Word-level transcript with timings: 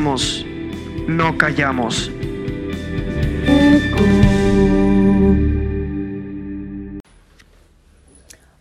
no 0.00 1.36
callamos. 1.36 2.10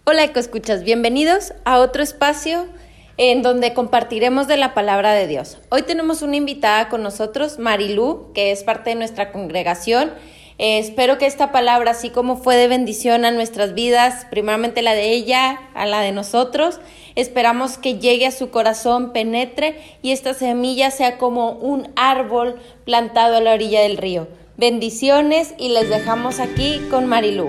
Hola 0.03 0.25
Escuchas, 0.39 0.83
bienvenidos 0.83 1.53
a 1.63 1.79
otro 1.79 2.03
espacio 2.03 2.65
en 3.15 3.41
donde 3.41 3.73
compartiremos 3.73 4.49
de 4.49 4.57
la 4.57 4.73
palabra 4.73 5.13
de 5.13 5.27
Dios. 5.27 5.59
Hoy 5.69 5.83
tenemos 5.83 6.21
una 6.21 6.35
invitada 6.35 6.89
con 6.89 7.03
nosotros, 7.03 7.57
Marilú, 7.57 8.31
que 8.33 8.51
es 8.51 8.63
parte 8.65 8.89
de 8.89 8.97
nuestra 8.97 9.31
congregación. 9.31 10.11
Eh, 10.59 10.77
espero 10.77 11.17
que 11.17 11.25
esta 11.25 11.53
palabra, 11.53 11.91
así 11.91 12.09
como 12.09 12.35
fue 12.35 12.57
de 12.57 12.67
bendición 12.67 13.23
a 13.23 13.31
nuestras 13.31 13.73
vidas, 13.73 14.27
primeramente 14.29 14.81
la 14.81 14.91
de 14.91 15.13
ella, 15.13 15.57
a 15.73 15.85
la 15.85 16.01
de 16.01 16.11
nosotros, 16.11 16.81
esperamos 17.15 17.77
que 17.77 17.97
llegue 17.97 18.27
a 18.27 18.31
su 18.31 18.49
corazón, 18.49 19.13
penetre 19.13 19.79
y 20.01 20.11
esta 20.11 20.33
semilla 20.33 20.91
sea 20.91 21.17
como 21.17 21.53
un 21.53 21.87
árbol 21.95 22.57
plantado 22.83 23.37
a 23.37 23.41
la 23.41 23.53
orilla 23.53 23.79
del 23.79 23.95
río. 23.95 24.27
Bendiciones 24.57 25.53
y 25.57 25.69
les 25.69 25.87
dejamos 25.87 26.41
aquí 26.41 26.81
con 26.91 27.07
Marilú. 27.07 27.47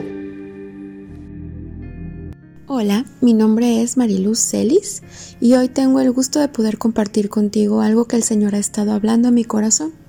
Hola, 2.69 3.05
mi 3.21 3.35
nombre 3.35 3.83
es 3.83 3.97
Mariluz 3.97 4.39
Celis 4.39 5.03
y 5.41 5.55
hoy 5.55 5.69
tengo 5.69 5.99
el 5.99 6.13
gusto 6.13 6.39
de 6.39 6.47
poder 6.47 6.79
compartir 6.79 7.29
contigo 7.29 7.80
algo 7.80 8.05
que 8.05 8.15
el 8.15 8.23
Señor 8.23 8.55
ha 8.55 8.59
estado 8.59 8.93
hablando 8.93 9.27
a 9.27 9.33
mi 9.33 9.43
corazón. 9.43 9.99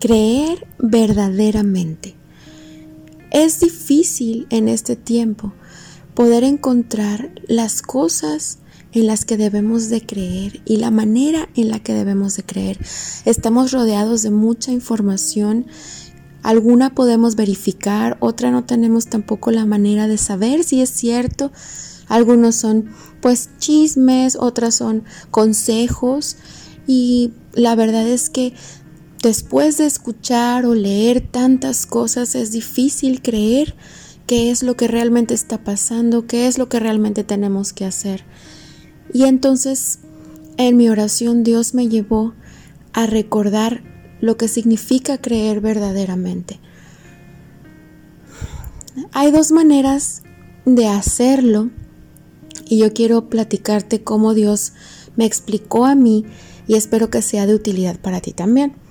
Creer 0.00 0.66
verdaderamente. 0.78 2.14
Es 3.30 3.60
difícil 3.60 4.46
en 4.50 4.68
este 4.68 4.96
tiempo 4.96 5.52
poder 6.14 6.44
encontrar 6.44 7.32
las 7.48 7.82
cosas 7.82 8.58
en 8.92 9.06
las 9.06 9.24
que 9.24 9.36
debemos 9.36 9.90
de 9.90 10.00
creer 10.00 10.62
y 10.64 10.76
la 10.78 10.90
manera 10.90 11.48
en 11.54 11.68
la 11.68 11.80
que 11.80 11.92
debemos 11.92 12.36
de 12.36 12.44
creer. 12.44 12.78
Estamos 13.24 13.72
rodeados 13.72 14.22
de 14.22 14.30
mucha 14.30 14.72
información 14.72 15.66
Alguna 16.46 16.94
podemos 16.94 17.34
verificar, 17.34 18.16
otra 18.20 18.52
no 18.52 18.62
tenemos 18.62 19.06
tampoco 19.08 19.50
la 19.50 19.66
manera 19.66 20.06
de 20.06 20.16
saber 20.16 20.62
si 20.62 20.80
es 20.80 20.90
cierto. 20.90 21.50
Algunos 22.06 22.54
son 22.54 22.88
pues 23.20 23.50
chismes, 23.58 24.36
otras 24.36 24.76
son 24.76 25.02
consejos 25.32 26.36
y 26.86 27.32
la 27.52 27.74
verdad 27.74 28.06
es 28.06 28.30
que 28.30 28.54
después 29.26 29.76
de 29.76 29.86
escuchar 29.86 30.66
o 30.66 30.74
leer 30.76 31.20
tantas 31.20 31.84
cosas 31.84 32.36
es 32.36 32.52
difícil 32.52 33.22
creer 33.22 33.74
qué 34.24 34.52
es 34.52 34.62
lo 34.62 34.76
que 34.76 34.86
realmente 34.86 35.34
está 35.34 35.64
pasando, 35.64 36.28
qué 36.28 36.46
es 36.46 36.58
lo 36.58 36.68
que 36.68 36.78
realmente 36.78 37.24
tenemos 37.24 37.72
que 37.72 37.84
hacer. 37.84 38.24
Y 39.12 39.24
entonces 39.24 39.98
en 40.58 40.76
mi 40.76 40.88
oración 40.88 41.42
Dios 41.42 41.74
me 41.74 41.88
llevó 41.88 42.34
a 42.92 43.06
recordar 43.06 43.82
lo 44.20 44.36
que 44.36 44.46
significa 44.46 45.18
creer 45.18 45.60
verdaderamente. 45.60 46.60
Hay 49.10 49.32
dos 49.32 49.50
maneras 49.50 50.22
de 50.66 50.86
hacerlo 50.86 51.70
y 52.64 52.78
yo 52.78 52.92
quiero 52.92 53.28
platicarte 53.28 54.04
cómo 54.04 54.34
Dios 54.34 54.72
me 55.16 55.26
explicó 55.26 55.84
a 55.84 55.96
mí 55.96 56.24
y 56.68 56.74
espero 56.74 57.10
que 57.10 57.22
sea 57.22 57.48
de 57.48 57.56
utilidad 57.56 57.98
para 57.98 58.20
ti 58.20 58.30
también. 58.32 58.85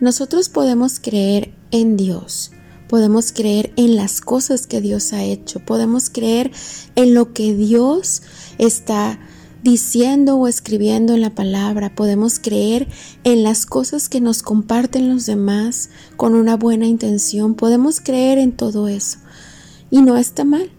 Nosotros 0.00 0.48
podemos 0.48 0.98
creer 1.00 1.54
en 1.70 1.96
Dios, 1.96 2.50
podemos 2.88 3.32
creer 3.32 3.72
en 3.76 3.96
las 3.96 4.20
cosas 4.20 4.66
que 4.66 4.80
Dios 4.80 5.12
ha 5.12 5.22
hecho, 5.22 5.60
podemos 5.60 6.10
creer 6.10 6.50
en 6.96 7.14
lo 7.14 7.32
que 7.32 7.54
Dios 7.54 8.22
está 8.58 9.18
diciendo 9.62 10.36
o 10.36 10.46
escribiendo 10.46 11.14
en 11.14 11.22
la 11.22 11.34
palabra, 11.34 11.94
podemos 11.94 12.38
creer 12.38 12.86
en 13.24 13.42
las 13.42 13.64
cosas 13.64 14.08
que 14.10 14.20
nos 14.20 14.42
comparten 14.42 15.08
los 15.08 15.24
demás 15.24 15.88
con 16.16 16.34
una 16.34 16.56
buena 16.56 16.86
intención, 16.86 17.54
podemos 17.54 18.00
creer 18.00 18.38
en 18.38 18.52
todo 18.52 18.88
eso. 18.88 19.18
Y 19.90 20.02
no 20.02 20.16
está 20.16 20.44
mal. 20.44 20.70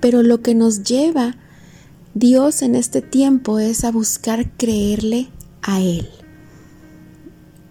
Pero 0.00 0.22
lo 0.22 0.42
que 0.42 0.54
nos 0.54 0.82
lleva 0.82 1.36
Dios 2.14 2.62
en 2.62 2.74
este 2.74 3.02
tiempo 3.02 3.58
es 3.58 3.84
a 3.84 3.92
buscar 3.92 4.50
creerle 4.56 5.28
a 5.62 5.80
Él. 5.80 6.08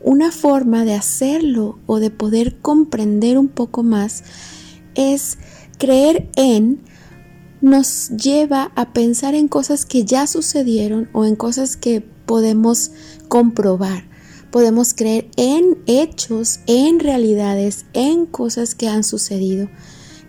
Una 0.05 0.31
forma 0.31 0.85
de 0.85 0.93
hacerlo 0.93 1.79
o 1.87 1.99
de 1.99 2.11
poder 2.11 2.59
comprender 2.61 3.39
un 3.39 3.47
poco 3.47 3.81
más 3.81 4.23
es 4.93 5.39
creer 5.79 6.29
en 6.35 6.83
nos 7.59 8.09
lleva 8.09 8.71
a 8.75 8.93
pensar 8.93 9.33
en 9.33 9.47
cosas 9.47 9.83
que 9.83 10.05
ya 10.05 10.27
sucedieron 10.27 11.09
o 11.11 11.25
en 11.25 11.35
cosas 11.35 11.75
que 11.75 12.01
podemos 12.01 12.91
comprobar. 13.29 14.07
Podemos 14.51 14.93
creer 14.93 15.27
en 15.37 15.79
hechos, 15.87 16.59
en 16.67 16.99
realidades, 16.99 17.87
en 17.93 18.27
cosas 18.27 18.75
que 18.75 18.87
han 18.87 19.03
sucedido. 19.03 19.69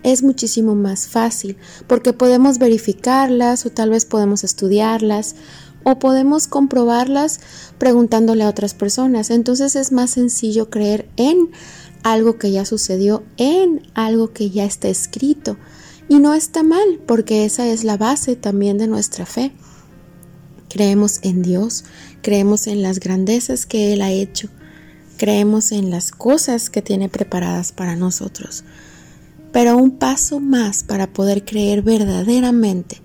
Es 0.01 0.23
muchísimo 0.23 0.73
más 0.73 1.07
fácil 1.07 1.55
porque 1.85 2.13
podemos 2.13 2.57
verificarlas 2.57 3.63
o 3.67 3.69
tal 3.69 3.91
vez 3.91 4.05
podemos 4.05 4.43
estudiarlas 4.43 5.35
o 5.89 5.99
podemos 5.99 6.47
comprobarlas 6.47 7.39
preguntándole 7.77 8.43
a 8.43 8.49
otras 8.49 8.73
personas. 8.73 9.29
Entonces 9.29 9.77
es 9.77 9.93
más 9.93 10.09
sencillo 10.09 10.69
creer 10.69 11.07
en 11.15 11.49
algo 12.03 12.37
que 12.37 12.51
ya 12.51 12.65
sucedió, 12.65 13.23
en 13.37 13.87
algo 13.93 14.33
que 14.33 14.49
ya 14.49 14.65
está 14.65 14.89
escrito. 14.89 15.55
Y 16.09 16.19
no 16.19 16.33
está 16.33 16.61
mal, 16.61 16.99
porque 17.05 17.45
esa 17.45 17.65
es 17.67 17.85
la 17.85 17.95
base 17.95 18.35
también 18.35 18.77
de 18.77 18.87
nuestra 18.87 19.25
fe. 19.25 19.53
Creemos 20.67 21.19
en 21.21 21.41
Dios, 21.41 21.85
creemos 22.21 22.67
en 22.67 22.81
las 22.81 22.99
grandezas 22.99 23.65
que 23.65 23.93
Él 23.93 24.01
ha 24.01 24.11
hecho, 24.11 24.49
creemos 25.15 25.71
en 25.71 25.89
las 25.89 26.11
cosas 26.11 26.69
que 26.69 26.81
tiene 26.81 27.07
preparadas 27.07 27.71
para 27.71 27.95
nosotros. 27.95 28.65
Pero 29.53 29.77
un 29.77 29.91
paso 29.91 30.41
más 30.41 30.83
para 30.83 31.13
poder 31.13 31.45
creer 31.45 31.81
verdaderamente 31.81 33.01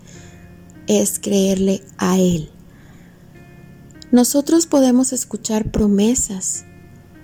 es 0.89 1.21
creerle 1.21 1.85
a 1.97 2.19
Él. 2.19 2.51
Nosotros 4.13 4.67
podemos 4.67 5.15
escuchar 5.15 5.71
promesas, 5.71 6.67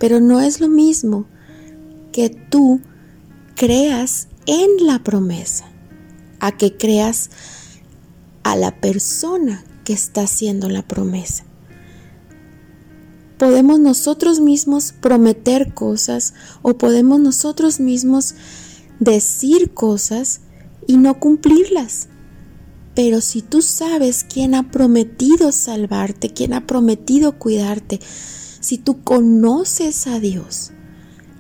pero 0.01 0.21
no 0.21 0.41
es 0.41 0.59
lo 0.59 0.69
mismo 0.69 1.27
que 2.13 2.31
tú 2.31 2.81
creas 3.55 4.29
en 4.47 4.87
la 4.87 5.05
promesa, 5.05 5.67
a 6.41 6.57
que 6.57 6.79
creas 6.79 7.29
a 8.43 8.57
la 8.57 8.81
persona 8.81 9.63
que 9.85 9.93
está 9.93 10.23
haciendo 10.23 10.71
la 10.71 10.81
promesa. 10.81 11.45
Podemos 13.37 13.79
nosotros 13.81 14.41
mismos 14.41 14.93
prometer 14.93 15.75
cosas 15.75 16.33
o 16.63 16.79
podemos 16.79 17.21
nosotros 17.21 17.81
mismos 17.81 18.35
decir 18.99 19.75
cosas 19.75 20.41
y 20.87 20.97
no 20.97 21.21
cumplirlas. 21.21 22.09
Pero 22.99 23.21
si 23.21 23.43
tú 23.43 23.63
sabes 23.63 24.27
quién 24.29 24.57
ha 24.57 24.73
prometido 24.73 25.53
salvarte, 25.53 26.31
quién 26.31 26.53
ha 26.53 26.67
prometido 26.67 27.39
cuidarte, 27.39 28.01
si 28.59 28.77
tú 28.77 29.05
conoces 29.05 30.09
a 30.09 30.19
Dios, 30.19 30.73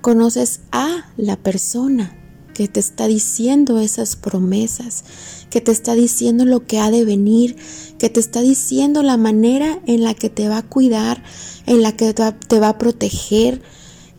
conoces 0.01 0.61
a 0.71 1.11
la 1.17 1.37
persona 1.37 2.17
que 2.55 2.69
te 2.69 2.79
está 2.79 3.09
diciendo 3.09 3.81
esas 3.81 4.15
promesas, 4.15 5.03
que 5.51 5.61
te 5.61 5.73
está 5.73 5.95
diciendo 5.95 6.45
lo 6.45 6.65
que 6.65 6.78
ha 6.78 6.93
de 6.93 7.05
venir, 7.05 7.57
que 7.99 8.09
te 8.09 8.21
está 8.21 8.41
diciendo 8.41 9.03
la 9.03 9.16
manera 9.16 9.81
en 9.84 10.04
la 10.04 10.15
que 10.15 10.31
te 10.31 10.49
va 10.49 10.59
a 10.59 10.69
cuidar, 10.69 11.25
en 11.66 11.83
la 11.83 11.91
que 11.91 12.15
te 12.15 12.61
va 12.61 12.69
a 12.69 12.78
proteger, 12.78 13.63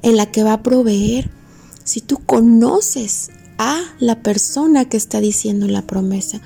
en 0.02 0.18
la 0.18 0.30
que 0.30 0.44
va 0.44 0.52
a 0.52 0.62
proveer. 0.62 1.32
Si 1.86 2.02
tú 2.02 2.18
conoces 2.18 3.30
a 3.58 3.82
la 4.00 4.24
persona 4.24 4.90
que 4.90 4.98
está 4.98 5.22
diciendo 5.22 5.68
la 5.68 5.88
promesa, 5.88 6.42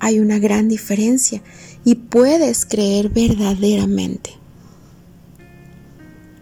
hay 0.00 0.18
una 0.18 0.38
gran 0.38 0.68
diferencia 0.68 1.42
y 1.84 1.94
puedes 1.94 2.64
creer 2.64 3.10
verdaderamente. 3.10 4.30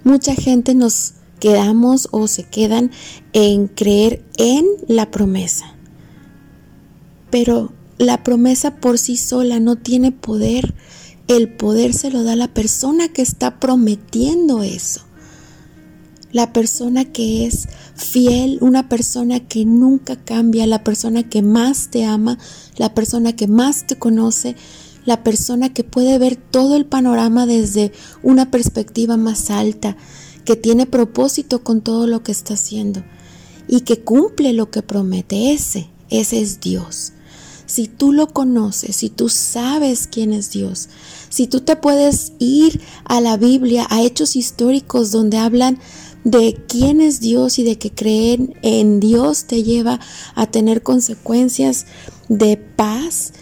Mucha 0.05 0.35
gente 0.35 0.75
nos 0.75 1.15
quedamos 1.41 2.09
o 2.13 2.29
se 2.29 2.45
quedan 2.45 2.91
en 3.33 3.69
creer 3.69 4.25
en 4.37 4.65
la 4.87 5.11
promesa. 5.11 5.75
Pero 7.31 7.73
la 7.99 8.23
promesa 8.25 8.77
por 8.77 8.99
sí 8.99 9.17
sola 9.17 9.61
no 9.61 9.77
tiene 9.77 10.13
poder. 10.13 10.75
El 11.27 11.53
poder 11.53 11.93
se 11.93 12.11
lo 12.11 12.23
da 12.23 12.37
la 12.37 12.55
persona 12.55 13.09
que 13.09 13.23
está 13.23 13.61
prometiendo 13.61 14.63
eso. 14.63 15.08
La 16.33 16.53
persona 16.53 17.07
que 17.07 17.47
es 17.47 17.69
fiel, 17.95 18.59
una 18.61 18.89
persona 18.89 19.41
que 19.41 19.65
nunca 19.65 20.17
cambia, 20.17 20.67
la 20.67 20.85
persona 20.85 21.23
que 21.23 21.43
más 21.43 21.89
te 21.91 22.05
ama, 22.05 22.39
la 22.77 22.95
persona 22.95 23.35
que 23.35 23.47
más 23.47 23.87
te 23.87 23.97
conoce, 23.97 24.55
la 25.07 25.25
persona 25.25 25.73
que 25.73 25.85
puede 25.85 26.19
ver 26.19 26.37
todo 26.37 26.77
el 26.77 26.85
panorama 26.85 27.47
desde 27.47 27.93
una 28.23 28.51
perspectiva 28.51 29.17
más 29.17 29.51
alta, 29.51 29.97
que 30.45 30.57
tiene 30.57 30.87
propósito 30.87 31.63
con 31.63 31.81
todo 31.81 32.07
lo 32.07 32.23
que 32.23 32.33
está 32.33 32.55
haciendo 32.55 33.03
y 33.69 33.83
que 33.83 34.01
cumple 34.01 34.53
lo 34.53 34.71
que 34.71 34.83
promete. 34.83 35.53
Ese, 35.53 35.89
ese 36.11 36.41
es 36.41 36.61
Dios. 36.61 37.13
si 37.67 37.87
tú 37.87 38.13
lo 38.13 38.29
conoces, 38.29 38.97
si 38.97 39.11
tú 39.11 39.29
sabes 39.29 40.09
quién 40.11 40.33
es 40.33 40.51
Dios, 40.51 40.89
si 41.29 41.47
tú 41.47 41.61
te 41.61 41.77
puedes 41.77 42.33
ir 42.39 42.81
a 43.05 43.21
la 43.21 43.37
Biblia, 43.37 43.87
a 43.91 44.03
hechos 44.03 44.37
históricos 44.37 45.11
donde 45.11 45.37
hablan 45.37 45.79
de 46.25 46.63
quién 46.69 47.01
es 47.01 47.21
Dios 47.21 47.59
y 47.59 47.65
de 47.65 47.79
que 47.79 47.93
creer 47.93 48.59
en 48.63 49.01
Dios 49.01 49.45
te 49.45 49.63
lleva 49.63 50.01
a 50.35 50.47
tener 50.47 50.83
consecuencias 50.83 51.87
de 52.29 52.57
paz 52.57 53.33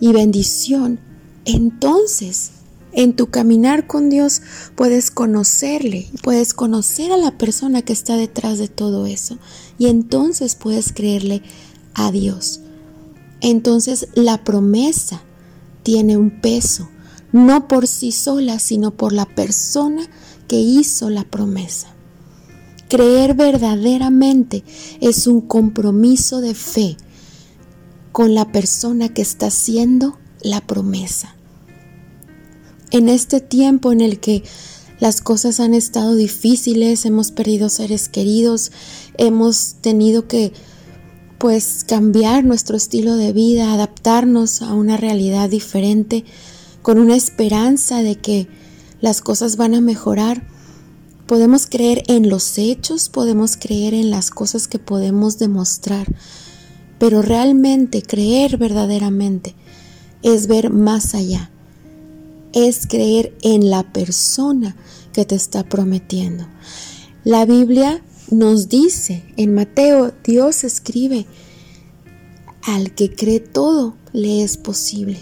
y 0.00 0.12
bendición, 0.12 1.00
entonces 1.44 2.50
en 2.92 3.16
tu 3.16 3.26
caminar 3.26 3.86
con 3.86 4.08
Dios 4.08 4.42
puedes 4.76 5.10
conocerle, 5.10 6.08
puedes 6.22 6.54
conocer 6.54 7.12
a 7.12 7.16
la 7.16 7.36
persona 7.36 7.82
que 7.82 7.92
está 7.92 8.16
detrás 8.16 8.58
de 8.58 8.68
todo 8.68 9.06
eso 9.06 9.38
y 9.78 9.86
entonces 9.86 10.54
puedes 10.54 10.92
creerle 10.92 11.42
a 11.94 12.12
Dios 12.12 12.60
entonces 13.44 14.08
la 14.14 14.42
promesa 14.42 15.22
tiene 15.82 16.16
un 16.16 16.40
peso, 16.40 16.88
no 17.30 17.68
por 17.68 17.86
sí 17.86 18.10
sola, 18.10 18.58
sino 18.58 18.92
por 18.92 19.12
la 19.12 19.26
persona 19.26 20.08
que 20.48 20.58
hizo 20.60 21.10
la 21.10 21.24
promesa. 21.24 21.88
Creer 22.94 23.34
verdaderamente 23.34 24.62
es 25.00 25.26
un 25.26 25.40
compromiso 25.40 26.40
de 26.40 26.54
fe 26.54 26.96
con 28.12 28.36
la 28.36 28.52
persona 28.52 29.08
que 29.08 29.20
está 29.20 29.46
haciendo 29.46 30.16
la 30.42 30.60
promesa. 30.60 31.34
En 32.92 33.08
este 33.08 33.40
tiempo 33.40 33.90
en 33.90 34.00
el 34.00 34.20
que 34.20 34.44
las 35.00 35.22
cosas 35.22 35.58
han 35.58 35.74
estado 35.74 36.14
difíciles, 36.14 37.04
hemos 37.04 37.32
perdido 37.32 37.68
seres 37.68 38.08
queridos, 38.08 38.70
hemos 39.18 39.74
tenido 39.80 40.28
que 40.28 40.52
pues 41.38 41.84
cambiar 41.88 42.44
nuestro 42.44 42.76
estilo 42.76 43.16
de 43.16 43.32
vida, 43.32 43.72
adaptarnos 43.72 44.62
a 44.62 44.72
una 44.72 44.96
realidad 44.96 45.50
diferente, 45.50 46.24
con 46.82 47.00
una 47.00 47.16
esperanza 47.16 48.04
de 48.04 48.14
que 48.14 48.46
las 49.00 49.20
cosas 49.20 49.56
van 49.56 49.74
a 49.74 49.80
mejorar. 49.80 50.53
Podemos 51.26 51.66
creer 51.66 52.02
en 52.08 52.28
los 52.28 52.58
hechos, 52.58 53.08
podemos 53.08 53.56
creer 53.56 53.94
en 53.94 54.10
las 54.10 54.30
cosas 54.30 54.68
que 54.68 54.78
podemos 54.78 55.38
demostrar, 55.38 56.06
pero 56.98 57.22
realmente 57.22 58.02
creer 58.02 58.58
verdaderamente 58.58 59.54
es 60.22 60.46
ver 60.46 60.70
más 60.70 61.14
allá, 61.14 61.50
es 62.52 62.86
creer 62.86 63.34
en 63.42 63.70
la 63.70 63.90
persona 63.92 64.76
que 65.14 65.24
te 65.24 65.34
está 65.34 65.64
prometiendo. 65.64 66.46
La 67.24 67.46
Biblia 67.46 68.02
nos 68.30 68.68
dice 68.68 69.24
en 69.38 69.54
Mateo, 69.54 70.12
Dios 70.24 70.62
escribe, 70.62 71.26
al 72.62 72.94
que 72.94 73.14
cree 73.14 73.40
todo 73.40 73.96
le 74.12 74.42
es 74.42 74.58
posible. 74.58 75.20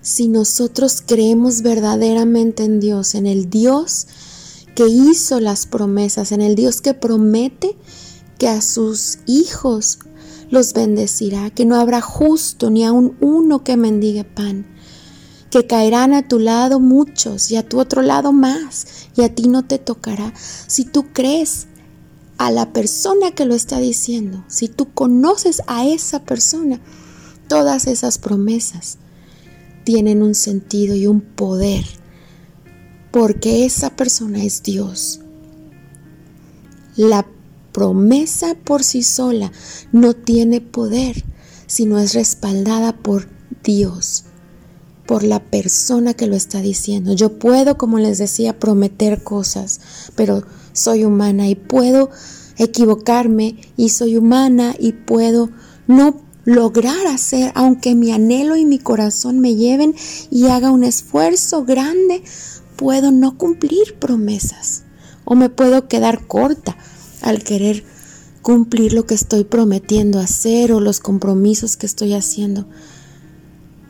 Si 0.00 0.26
nosotros 0.28 1.02
creemos 1.04 1.62
verdaderamente 1.62 2.64
en 2.64 2.80
Dios, 2.80 3.14
en 3.14 3.26
el 3.26 3.50
Dios 3.50 4.06
que 4.76 4.86
hizo 4.86 5.40
las 5.40 5.66
promesas, 5.66 6.30
en 6.32 6.42
el 6.42 6.54
Dios 6.54 6.82
que 6.82 6.92
promete 6.94 7.76
que 8.38 8.46
a 8.46 8.60
sus 8.60 9.18
hijos 9.26 9.98
los 10.50 10.74
bendecirá, 10.74 11.48
que 11.50 11.64
no 11.64 11.76
habrá 11.76 12.02
justo 12.02 12.70
ni 12.70 12.84
aun 12.84 13.16
uno 13.20 13.64
que 13.64 13.78
mendigue 13.78 14.24
pan, 14.24 14.66
que 15.50 15.66
caerán 15.66 16.12
a 16.12 16.28
tu 16.28 16.38
lado 16.38 16.78
muchos 16.78 17.50
y 17.50 17.56
a 17.56 17.66
tu 17.66 17.80
otro 17.80 18.02
lado 18.02 18.32
más, 18.32 19.08
y 19.16 19.22
a 19.22 19.34
ti 19.34 19.48
no 19.48 19.64
te 19.64 19.78
tocará. 19.78 20.34
Si 20.36 20.84
tú 20.84 21.06
crees 21.12 21.68
a 22.36 22.50
la 22.50 22.74
persona 22.74 23.30
que 23.30 23.46
lo 23.46 23.54
está 23.54 23.78
diciendo, 23.78 24.44
si 24.46 24.68
tú 24.68 24.92
conoces 24.92 25.62
a 25.68 25.86
esa 25.86 26.22
persona, 26.24 26.82
todas 27.48 27.86
esas 27.86 28.18
promesas 28.18 28.98
tienen 29.84 30.22
un 30.22 30.34
sentido 30.34 30.94
y 30.94 31.06
un 31.06 31.22
poder, 31.22 31.86
porque 33.16 33.64
esa 33.64 33.96
persona 33.96 34.44
es 34.44 34.62
Dios. 34.62 35.20
La 36.96 37.26
promesa 37.72 38.54
por 38.62 38.84
sí 38.84 39.02
sola 39.02 39.50
no 39.90 40.12
tiene 40.12 40.60
poder, 40.60 41.24
sino 41.66 41.98
es 41.98 42.12
respaldada 42.12 42.94
por 42.94 43.26
Dios 43.64 44.24
por 45.06 45.22
la 45.22 45.42
persona 45.42 46.12
que 46.12 46.26
lo 46.26 46.36
está 46.36 46.60
diciendo. 46.60 47.14
Yo 47.14 47.38
puedo, 47.38 47.78
como 47.78 47.98
les 47.98 48.18
decía, 48.18 48.58
prometer 48.58 49.22
cosas, 49.22 49.80
pero 50.14 50.42
soy 50.74 51.04
humana 51.04 51.48
y 51.48 51.54
puedo 51.54 52.10
equivocarme 52.58 53.56
y 53.78 53.88
soy 53.88 54.18
humana 54.18 54.74
y 54.78 54.92
puedo 54.92 55.48
no 55.86 56.20
lograr 56.46 57.08
hacer, 57.08 57.50
aunque 57.54 57.94
mi 57.94 58.12
anhelo 58.12 58.56
y 58.56 58.66
mi 58.66 58.78
corazón 58.78 59.40
me 59.40 59.56
lleven 59.56 59.94
y 60.30 60.46
haga 60.46 60.70
un 60.70 60.84
esfuerzo 60.84 61.64
grande, 61.64 62.22
puedo 62.76 63.10
no 63.10 63.36
cumplir 63.36 63.98
promesas 63.98 64.84
o 65.24 65.34
me 65.34 65.48
puedo 65.48 65.88
quedar 65.88 66.26
corta 66.26 66.76
al 67.22 67.42
querer 67.42 67.84
cumplir 68.42 68.92
lo 68.92 69.06
que 69.06 69.14
estoy 69.14 69.44
prometiendo 69.44 70.20
hacer 70.20 70.72
o 70.72 70.80
los 70.80 71.00
compromisos 71.00 71.76
que 71.76 71.86
estoy 71.86 72.14
haciendo. 72.14 72.68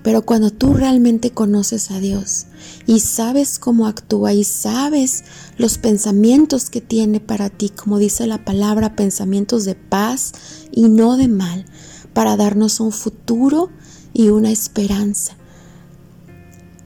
Pero 0.02 0.22
cuando 0.22 0.50
tú 0.50 0.72
realmente 0.72 1.32
conoces 1.32 1.90
a 1.90 1.98
Dios 1.98 2.46
y 2.86 3.00
sabes 3.00 3.58
cómo 3.58 3.86
actúa 3.86 4.32
y 4.32 4.44
sabes 4.44 5.24
los 5.58 5.78
pensamientos 5.78 6.70
que 6.70 6.80
tiene 6.80 7.20
para 7.20 7.50
ti, 7.50 7.70
como 7.70 7.98
dice 7.98 8.26
la 8.26 8.44
palabra, 8.44 8.96
pensamientos 8.96 9.64
de 9.64 9.74
paz 9.74 10.32
y 10.70 10.88
no 10.88 11.16
de 11.16 11.28
mal, 11.28 11.66
para 12.14 12.36
darnos 12.36 12.80
un 12.80 12.92
futuro 12.92 13.68
y 14.14 14.28
una 14.28 14.50
esperanza. 14.50 15.36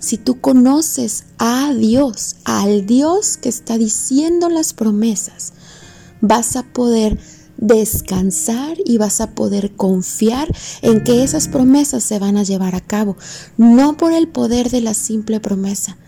Si 0.01 0.17
tú 0.17 0.41
conoces 0.41 1.25
a 1.39 1.75
Dios, 1.75 2.37
al 2.45 2.87
Dios 2.87 3.37
que 3.37 3.51
está 3.51 3.77
diciendo 3.77 4.49
las 4.49 4.73
promesas, 4.73 5.53
vas 6.23 6.57
a 6.57 6.63
poder 6.63 7.19
descansar 7.59 8.79
y 8.87 8.97
vas 8.97 9.21
a 9.21 9.33
poder 9.33 9.77
confiar 9.77 10.49
en 10.81 11.05
que 11.05 11.23
esas 11.23 11.49
promesas 11.49 12.03
se 12.03 12.19
van 12.19 12.39
a 12.39 12.43
llevar 12.43 12.75
a 12.75 12.81
cabo, 12.81 13.19
no 13.59 13.99
por 13.99 14.15
el 14.15 14.27
poder 14.27 14.71
de 14.71 14.81
la 14.81 14.95
simple 14.95 15.39
promesa, 15.39 15.99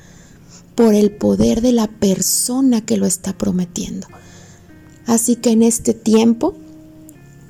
por 0.75 0.95
el 0.95 1.11
poder 1.11 1.61
de 1.61 1.73
la 1.73 1.87
persona 1.87 2.81
que 2.81 2.97
lo 2.97 3.05
está 3.05 3.37
prometiendo. 3.37 4.09
Así 5.07 5.37
que 5.37 5.51
en 5.51 5.63
este 5.63 5.93
tiempo, 5.93 6.55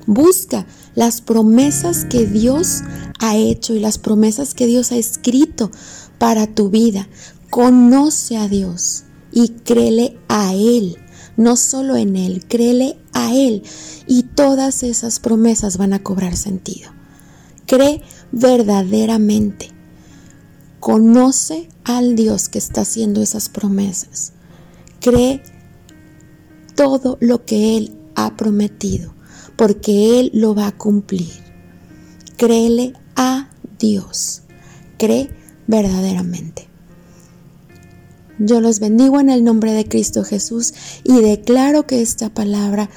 busca 0.05 0.65
las 0.95 1.21
promesas 1.21 2.03
que 2.03 2.25
Dios 2.25 2.81
ha 3.23 3.35
hecho 3.35 3.73
y 3.73 3.79
las 3.79 3.97
promesas 3.97 4.53
que 4.53 4.67
Dios 4.67 4.91
ha 4.91 4.97
escrito 4.97 5.71
para 6.17 6.47
tu 6.47 6.69
vida. 6.69 7.07
Conoce 7.49 8.37
a 8.37 8.47
Dios 8.47 9.03
y 9.31 9.49
créele 9.49 10.17
a 10.27 10.53
Él 10.53 10.97
no 11.35 11.55
solo 11.55 11.95
en 11.95 12.15
Él, 12.15 12.45
créele 12.47 12.97
a 13.13 13.33
Él 13.33 13.63
y 14.07 14.23
todas 14.23 14.83
esas 14.83 15.19
promesas 15.19 15.77
van 15.77 15.93
a 15.93 16.03
cobrar 16.03 16.35
sentido. 16.35 16.91
Cree 17.65 18.01
verdaderamente. 18.31 19.71
Conoce 20.79 21.69
al 21.85 22.15
Dios 22.15 22.49
que 22.49 22.59
está 22.59 22.81
haciendo 22.81 23.21
esas 23.21 23.49
promesas. 23.49 24.33
Cree 24.99 25.41
todo 26.75 27.17
lo 27.21 27.45
que 27.45 27.77
Él 27.77 27.97
ha 28.15 28.35
prometido, 28.35 29.13
porque 29.55 30.19
Él 30.19 30.31
lo 30.33 30.53
va 30.55 30.67
a 30.67 30.77
cumplir. 30.77 31.31
Créele 32.37 32.93
Dios. 33.79 34.43
Cree 34.97 35.29
verdaderamente. 35.67 36.67
Yo 38.39 38.61
los 38.61 38.79
bendigo 38.79 39.19
en 39.19 39.29
el 39.29 39.43
nombre 39.43 39.73
de 39.73 39.87
Cristo 39.87 40.23
Jesús 40.23 40.73
y 41.03 41.21
declaro 41.21 41.85
que 41.85 42.01
esta 42.01 42.29
palabra 42.29 42.89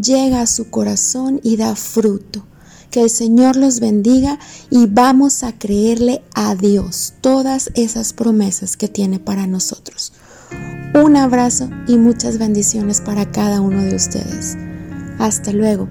llega 0.00 0.42
a 0.42 0.46
su 0.46 0.70
corazón 0.70 1.40
y 1.42 1.56
da 1.56 1.74
fruto. 1.76 2.46
Que 2.90 3.02
el 3.02 3.10
Señor 3.10 3.56
los 3.56 3.80
bendiga 3.80 4.38
y 4.70 4.86
vamos 4.86 5.44
a 5.44 5.58
creerle 5.58 6.22
a 6.34 6.54
Dios 6.54 7.14
todas 7.22 7.70
esas 7.74 8.12
promesas 8.12 8.76
que 8.76 8.88
tiene 8.88 9.18
para 9.18 9.46
nosotros. 9.46 10.12
Un 10.94 11.16
abrazo 11.16 11.70
y 11.88 11.96
muchas 11.96 12.36
bendiciones 12.36 13.00
para 13.00 13.32
cada 13.32 13.62
uno 13.62 13.82
de 13.82 13.96
ustedes. 13.96 14.58
Hasta 15.18 15.52
luego. 15.52 15.88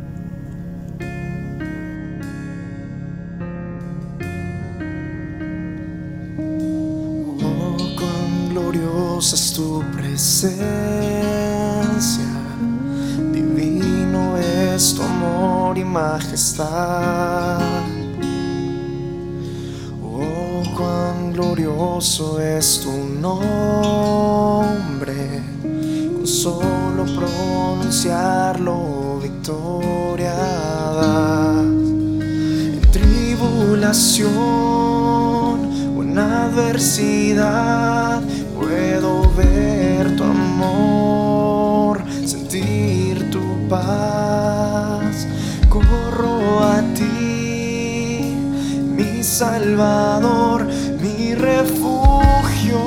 Majestad. 15.91 17.59
Oh, 20.01 20.63
cuán 20.77 21.33
glorioso 21.33 22.39
es 22.41 22.79
tu 22.81 22.91
nombre, 23.19 25.43
con 25.61 26.25
solo 26.25 27.05
pronunciarlo 27.15 29.19
victoria 29.21 30.33
tribulación 32.91 34.31
o 35.97 36.03
en 36.03 36.17
adversidad 36.17 38.21
puedo 38.57 39.29
ver 39.33 40.15
tu 40.15 40.23
amor, 40.23 42.01
sentir 42.25 43.29
tu 43.31 43.67
paz. 43.67 44.20
Salvador, 49.41 50.67
mi 51.01 51.33
refugio. 51.33 52.77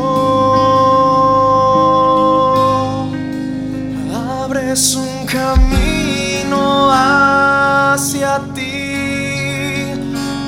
Abres 4.41 4.95
un 4.95 5.27
camino 5.27 6.93
hacia 6.93 8.39
ti, 8.55 9.91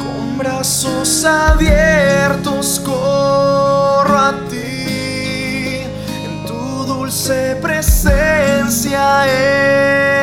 con 0.05 0.39
brazos 0.39 1.25
abiertos 1.25 2.81
corro 2.85 4.17
a 4.17 4.33
ti, 4.49 5.81
en 6.25 6.47
tu 6.47 6.85
dulce 6.87 7.57
presencia 7.61 9.27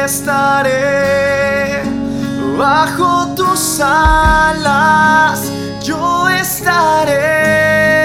estaré, 0.05 1.83
bajo 2.57 3.35
tus 3.35 3.81
alas 3.81 5.51
yo 5.83 6.29
estaré. 6.29 8.02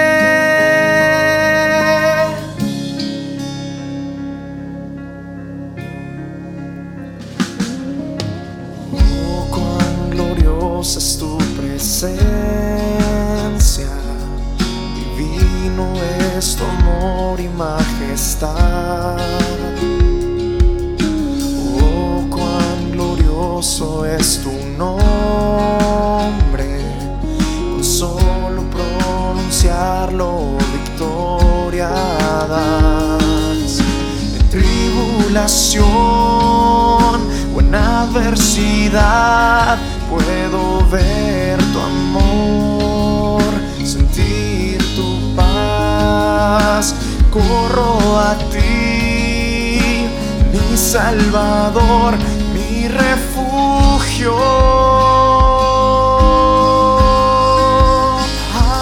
Puedo 40.08 40.86
ver 40.88 41.58
tu 41.72 41.80
amor, 41.80 43.42
sentir 43.84 44.78
tu 44.96 45.34
paz. 45.36 46.94
Corro 47.30 48.18
a 48.18 48.34
ti, 48.50 50.08
mi 50.52 50.76
Salvador, 50.76 52.16
mi 52.54 52.88
refugio. 52.88 54.36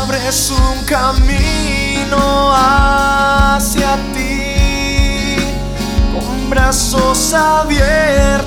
Abres 0.02 0.50
un 0.50 0.84
camino 0.84 2.52
hacia 2.54 3.96
ti, 4.14 5.36
con 6.12 6.50
brazos 6.50 7.34
abiertos 7.34 8.45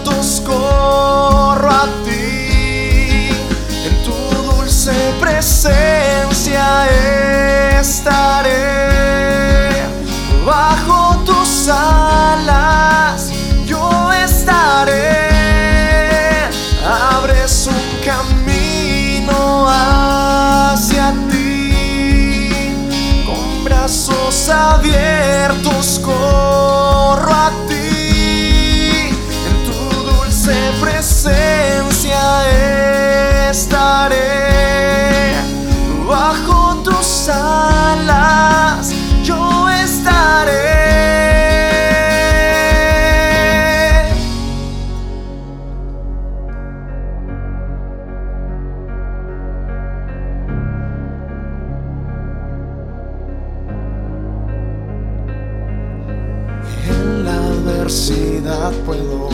adversidad 57.90 58.72
puedo 58.86 59.30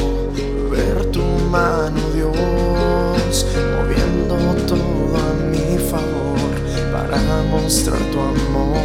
ver 0.71 1.11
tu 1.11 1.21
mano, 1.51 1.99
Dios, 2.13 3.45
moviendo 3.75 4.37
todo 4.65 5.17
a 5.17 5.33
mi 5.51 5.77
favor 5.77 6.53
para 6.89 7.17
mostrar 7.51 7.99
tu 8.13 8.19
amor. 8.21 8.77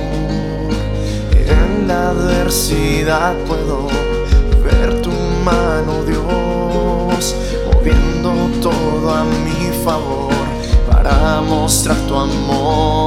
En 1.36 1.86
la 1.86 2.10
adversidad 2.10 3.32
puedo 3.46 3.86
ver 4.64 5.02
tu 5.02 5.12
mano, 5.44 6.02
Dios, 6.04 7.36
moviendo 7.72 8.32
todo 8.60 9.14
a 9.14 9.22
mi 9.22 9.70
favor 9.84 10.34
para 10.90 11.42
mostrar 11.42 11.96
tu 12.08 12.16
amor. 12.16 12.99